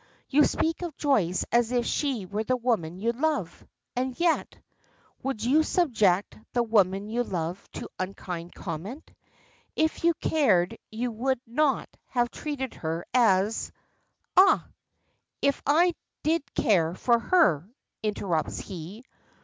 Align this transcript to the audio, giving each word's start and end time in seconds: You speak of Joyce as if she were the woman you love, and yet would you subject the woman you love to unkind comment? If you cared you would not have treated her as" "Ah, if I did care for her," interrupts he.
You 0.29 0.45
speak 0.45 0.81
of 0.81 0.97
Joyce 0.97 1.45
as 1.51 1.71
if 1.71 1.85
she 1.85 2.25
were 2.25 2.43
the 2.43 2.55
woman 2.57 2.97
you 2.97 3.11
love, 3.11 3.63
and 3.95 4.19
yet 4.19 4.57
would 5.21 5.43
you 5.43 5.61
subject 5.61 6.35
the 6.53 6.63
woman 6.63 7.07
you 7.07 7.23
love 7.23 7.63
to 7.73 7.87
unkind 7.99 8.55
comment? 8.55 9.11
If 9.75 10.03
you 10.03 10.15
cared 10.15 10.79
you 10.89 11.11
would 11.11 11.39
not 11.45 11.87
have 12.07 12.31
treated 12.31 12.73
her 12.73 13.05
as" 13.13 13.71
"Ah, 14.35 14.67
if 15.39 15.61
I 15.67 15.93
did 16.23 16.51
care 16.55 16.95
for 16.95 17.19
her," 17.19 17.69
interrupts 18.01 18.57
he. 18.57 19.03